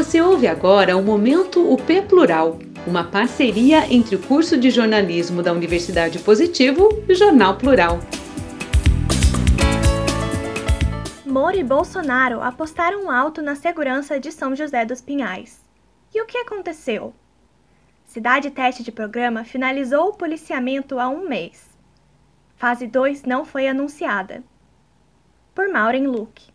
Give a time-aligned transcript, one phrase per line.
[0.00, 5.52] Você ouve agora o Momento UP Plural, uma parceria entre o curso de jornalismo da
[5.52, 7.98] Universidade Positivo e o Jornal Plural.
[11.26, 15.62] Moro e Bolsonaro apostaram alto na segurança de São José dos Pinhais.
[16.14, 17.12] E o que aconteceu?
[18.06, 21.68] Cidade Teste de Programa finalizou o policiamento há um mês.
[22.56, 24.42] Fase 2 não foi anunciada.
[25.54, 26.48] Por Maureen Luke.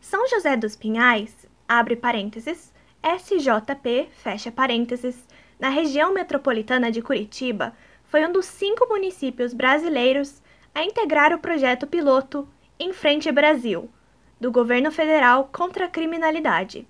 [0.00, 1.42] São José dos Pinhais,
[1.78, 2.70] abre parênteses,
[3.02, 5.26] SJP, fecha parênteses,
[5.58, 10.42] na região metropolitana de Curitiba, foi um dos cinco municípios brasileiros
[10.74, 12.46] a integrar o projeto piloto
[12.78, 13.88] Em Frente Brasil,
[14.38, 16.86] do governo federal contra a criminalidade.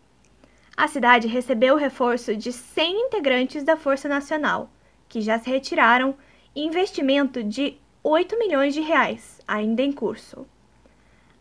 [0.76, 4.68] A cidade recebeu o reforço de 100 integrantes da Força Nacional,
[5.08, 6.16] que já se retiraram,
[6.56, 10.44] e investimento de 8 milhões de reais, ainda em curso.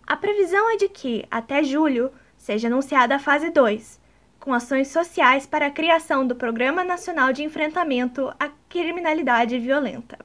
[0.05, 4.01] A previsão é de que, até julho, seja anunciada a fase 2,
[4.39, 10.17] com ações sociais para a criação do Programa Nacional de Enfrentamento à Criminalidade Violenta.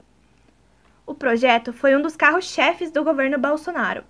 [1.05, 4.03] O projeto foi um dos carros-chefes do governo Bolsonaro,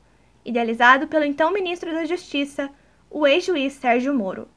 [0.46, 2.70] idealizado pelo então ministro da Justiça,
[3.10, 4.48] o ex-juiz Sérgio Moro.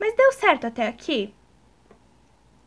[0.00, 1.32] Mas deu certo até aqui?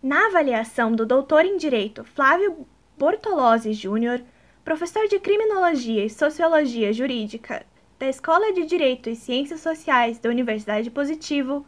[0.01, 2.65] Na avaliação do doutor em Direito Flávio
[2.97, 4.21] Bortolozzi Júnior,
[4.63, 7.65] professor de Criminologia e Sociologia Jurídica
[7.97, 11.65] da Escola de Direito e Ciências Sociais da Universidade Positivo,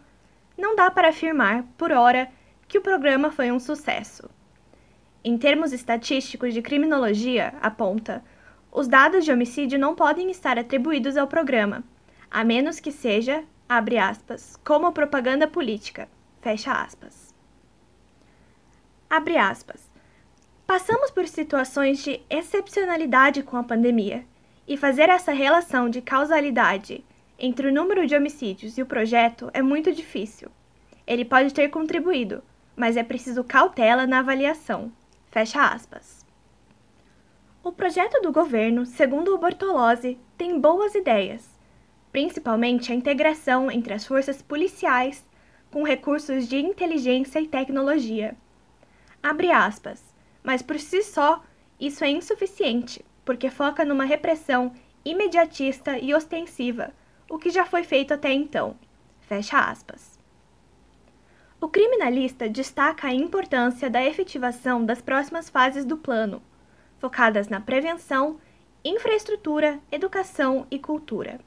[0.58, 2.30] não dá para afirmar, por hora,
[2.68, 4.30] que o programa foi um sucesso.
[5.24, 8.24] Em termos estatísticos de criminologia, aponta,
[8.72, 11.84] os dados de homicídio não podem estar atribuídos ao programa,
[12.30, 16.10] a menos que seja, abre aspas, como propaganda política,
[16.42, 17.34] fecha aspas.
[19.10, 19.90] Abre aspas.
[20.66, 24.26] Passamos por situações de excepcionalidade com a pandemia
[24.68, 27.04] e fazer essa relação de causalidade
[27.40, 30.50] entre o número de homicídios e o projeto é muito difícil.
[31.06, 32.44] Ele pode ter contribuído,
[32.76, 34.92] mas é preciso cautela na avaliação.
[35.32, 36.26] Fecha aspas.
[37.64, 41.50] O projeto do governo, segundo o Bortolozzi, tem boas ideias,
[42.12, 45.26] principalmente a integração entre as forças policiais
[45.72, 48.36] com recursos de inteligência e tecnologia.
[49.22, 50.04] Abre aspas,
[50.44, 51.44] mas por si só
[51.80, 54.72] isso é insuficiente porque foca numa repressão
[55.04, 56.94] imediatista e ostensiva,
[57.30, 58.78] o que já foi feito até então.
[59.20, 60.18] Fecha aspas.
[61.60, 66.42] O criminalista destaca a importância da efetivação das próximas fases do plano,
[67.00, 68.40] focadas na prevenção,
[68.82, 71.42] infraestrutura, educação e cultura.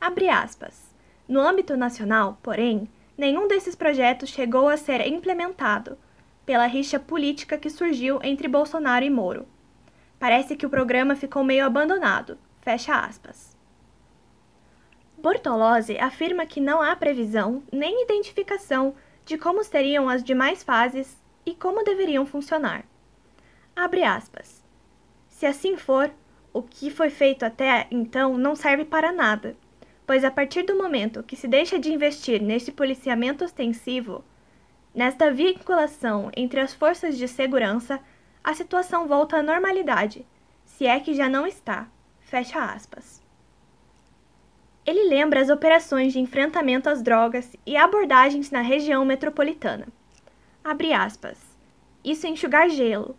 [0.00, 0.92] Abre aspas.
[1.28, 5.96] No âmbito nacional, porém, nenhum desses projetos chegou a ser implementado,
[6.44, 9.46] pela rixa política que surgiu entre Bolsonaro e Moro.
[10.20, 12.36] Parece que o programa ficou meio abandonado.
[12.60, 13.56] Fecha aspas.
[15.16, 18.94] Bortolozzi afirma que não há previsão nem identificação
[19.24, 22.84] de como seriam as demais fases e como deveriam funcionar.
[23.74, 24.62] Abre aspas.
[25.28, 26.10] Se assim for,
[26.52, 29.56] o que foi feito até então não serve para nada,
[30.06, 34.22] pois a partir do momento que se deixa de investir nesse policiamento ostensivo,
[34.94, 37.98] nesta vinculação entre as forças de segurança,
[38.42, 40.26] a situação volta à normalidade,
[40.64, 41.88] se é que já não está.
[42.20, 43.20] Fecha aspas.
[44.86, 49.86] Ele lembra as operações de enfrentamento às drogas e abordagens na região metropolitana.
[50.64, 51.38] Abre aspas.
[52.02, 53.16] Isso é enxugar gelo.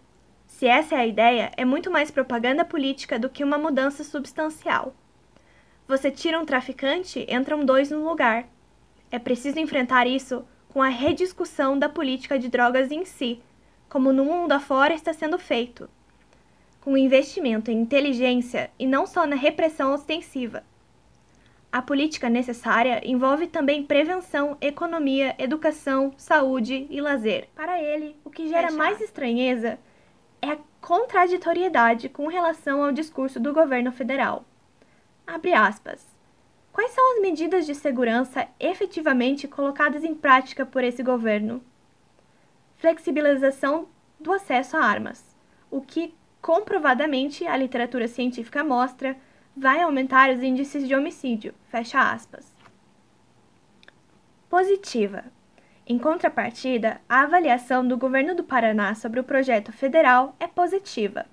[0.47, 4.95] Se essa é a ideia, é muito mais propaganda política do que uma mudança substancial.
[5.87, 8.47] Você tira um traficante, entram dois no lugar.
[9.11, 13.41] É preciso enfrentar isso com a rediscussão da política de drogas em si,
[13.91, 15.89] como no mundo afora está sendo feito,
[16.79, 20.63] com investimento em inteligência e não só na repressão ostensiva.
[21.69, 27.49] A política necessária envolve também prevenção, economia, educação, saúde e lazer.
[27.53, 29.77] Para ele, o que gera mais estranheza
[30.41, 34.45] é a contraditoriedade com relação ao discurso do governo federal.
[35.27, 36.07] Abre aspas.
[36.71, 41.61] Quais são as medidas de segurança efetivamente colocadas em prática por esse governo?
[42.81, 43.87] Flexibilização
[44.19, 45.35] do acesso a armas,
[45.69, 49.15] o que comprovadamente a literatura científica mostra
[49.55, 51.53] vai aumentar os índices de homicídio.
[51.69, 52.51] Fecha aspas.
[54.49, 55.25] Positiva.
[55.85, 61.27] Em contrapartida, a avaliação do governo do Paraná sobre o projeto federal é positiva.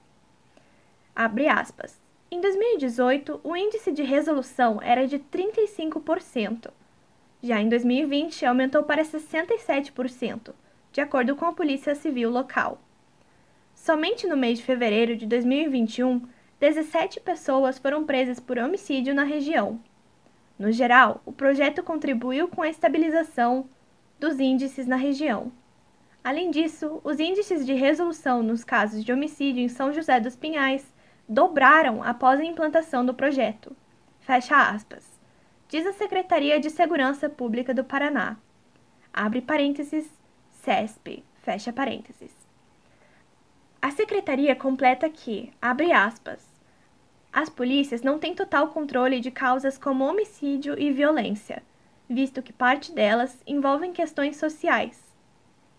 [1.17, 1.99] Abre aspas.
[2.31, 6.71] Em 2018, o índice de resolução era de 35%.
[7.43, 10.53] Já em 2020, aumentou para 67%
[10.93, 12.81] de acordo com a Polícia Civil local.
[13.75, 16.23] Somente no mês de fevereiro de 2021,
[16.61, 19.81] 17 pessoas foram presas por homicídio na região.
[20.59, 23.69] No geral, o projeto contribuiu com a estabilização
[24.19, 25.53] dos índices na região.
[26.25, 30.85] Além disso, os índices de resolução nos casos de homicídio em São José dos Pinhais
[31.29, 33.77] dobraram após a implantação do projeto.
[34.21, 35.19] Fecha aspas.
[35.69, 38.37] Diz a Secretaria de Segurança Pública do Paraná.
[39.13, 40.18] Abre parênteses,
[40.69, 42.31] CESP, fecha parênteses.
[43.81, 46.47] A secretaria completa que, abre aspas,
[47.33, 51.63] as polícias não têm total controle de causas como homicídio e violência,
[52.07, 55.03] visto que parte delas envolvem questões sociais.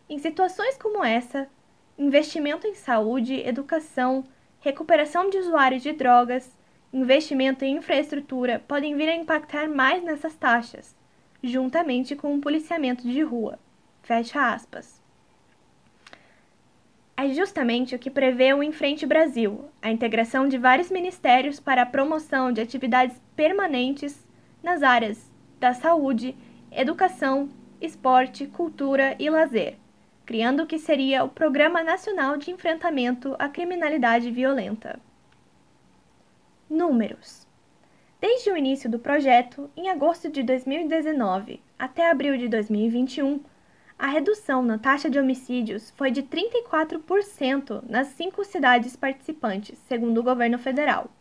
[0.10, 1.48] Em situações como essa,
[1.96, 4.24] investimento em saúde, educação,
[4.60, 6.58] recuperação de usuários de drogas,
[6.92, 10.98] investimento em infraestrutura podem vir a impactar mais nessas taxas,
[11.44, 13.60] juntamente com o policiamento de rua.
[14.10, 15.00] Fecha aspas
[17.16, 21.86] é justamente o que prevê o Enfrente Brasil, a integração de vários ministérios para a
[21.86, 24.28] promoção de atividades permanentes
[24.64, 26.36] nas áreas da saúde,
[26.72, 29.78] educação, esporte, cultura e lazer,
[30.26, 35.00] criando o que seria o Programa Nacional de Enfrentamento à Criminalidade Violenta.
[36.68, 37.46] Números:
[38.20, 43.44] Desde o início do projeto, em agosto de 2019 até abril de 2021,
[44.00, 50.24] a redução na taxa de homicídios foi de 34% nas cinco cidades participantes, segundo o
[50.24, 51.12] governo federal.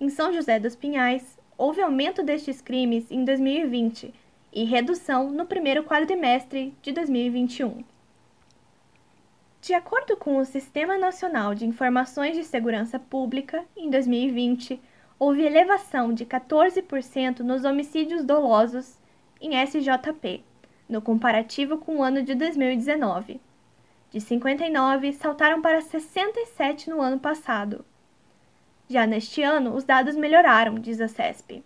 [0.00, 4.12] Em São José dos Pinhais, houve aumento destes crimes em 2020
[4.52, 7.84] e redução no primeiro quadrimestre de 2021.
[9.60, 14.80] De acordo com o Sistema Nacional de Informações de Segurança Pública, em 2020,
[15.20, 18.98] houve elevação de 14% nos homicídios dolosos
[19.40, 20.42] em SJP,
[20.88, 23.40] no comparativo com o ano de 2019.
[24.10, 27.84] De 59, saltaram para 67 no ano passado.
[28.88, 31.62] Já neste ano, os dados melhoraram, diz a CESP.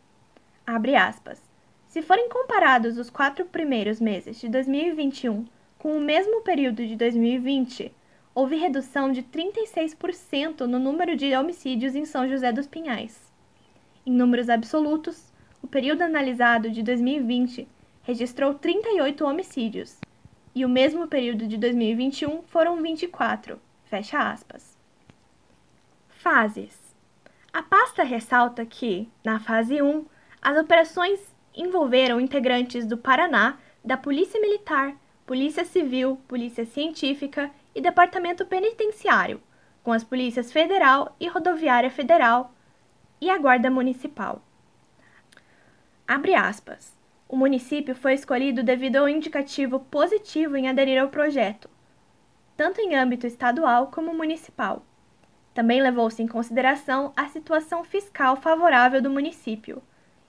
[0.67, 1.41] Abre aspas.
[1.87, 5.45] Se forem comparados os quatro primeiros meses de 2021
[5.77, 7.93] com o mesmo período de 2020,
[8.35, 13.31] houve redução de 36% no número de homicídios em São José dos Pinhais.
[14.07, 15.31] Em números absolutos,
[15.63, 17.69] o período analisado de 2020
[18.11, 19.97] registrou 38 homicídios,
[20.53, 23.61] e o mesmo período de 2021 foram 24.
[23.85, 24.77] Fecha aspas.
[26.09, 26.77] Fases.
[27.53, 30.05] A pasta ressalta que, na fase 1,
[30.43, 31.21] as operações
[31.55, 39.41] envolveram integrantes do Paraná, da Polícia Militar, Polícia Civil, Polícia Científica e Departamento Penitenciário,
[39.85, 42.53] com as polícias Federal e Rodoviária Federal
[43.21, 44.43] e a Guarda Municipal.
[46.09, 47.00] Abre aspas.
[47.31, 51.71] O município foi escolhido devido ao indicativo positivo em aderir ao projeto,
[52.57, 54.85] tanto em âmbito estadual como municipal.
[55.55, 59.81] Também levou-se em consideração a situação fiscal favorável do município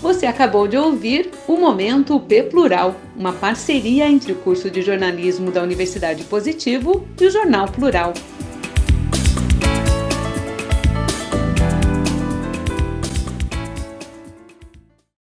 [0.00, 5.50] Você acabou de ouvir o Momento P Plural, uma parceria entre o curso de jornalismo
[5.50, 8.14] da Universidade Positivo e o Jornal Plural.